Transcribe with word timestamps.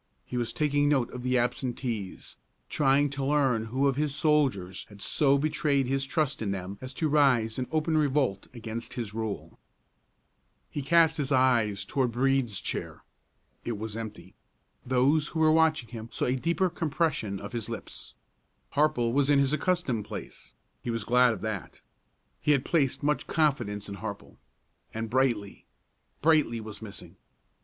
He 0.25 0.35
was 0.35 0.51
taking 0.51 0.89
note 0.89 1.13
of 1.13 1.21
the 1.21 1.37
absentees, 1.37 2.37
trying 2.69 3.11
to 3.11 3.23
learn 3.23 3.65
who 3.65 3.85
of 3.87 3.97
his 3.97 4.15
soldiers 4.15 4.87
had 4.89 4.99
so 4.99 5.37
betrayed 5.37 5.85
his 5.85 6.05
trust 6.05 6.41
in 6.41 6.49
them 6.49 6.79
as 6.81 6.91
to 6.95 7.07
rise 7.07 7.59
in 7.59 7.67
open 7.71 7.95
revolt 7.95 8.47
against 8.51 8.95
his 8.95 9.13
rule. 9.13 9.59
He 10.71 10.81
cast 10.81 11.17
his 11.17 11.31
eyes 11.31 11.85
toward 11.85 12.13
Brede's 12.13 12.59
chair; 12.59 13.03
it 13.63 13.77
was 13.77 13.95
empty. 13.95 14.33
Those 14.83 15.27
who 15.27 15.39
were 15.39 15.51
watching 15.51 15.89
him 15.89 16.09
saw 16.11 16.25
a 16.25 16.35
deeper 16.35 16.67
compression 16.71 17.39
of 17.39 17.53
his 17.53 17.69
lips. 17.69 18.15
Harple 18.73 19.13
was 19.13 19.29
in 19.29 19.37
his 19.37 19.53
accustomed 19.53 20.05
place; 20.05 20.55
he 20.81 20.89
was 20.89 21.03
glad 21.03 21.31
of 21.31 21.41
that, 21.41 21.79
he 22.41 22.53
had 22.53 22.65
placed 22.65 23.03
much 23.03 23.27
confidence 23.27 23.87
in 23.87 23.97
Harple. 23.97 24.37
And 24.95 25.11
Brightly 25.11 25.67
Brightly 26.23 26.59
was 26.59 26.81
missing. 26.81 27.17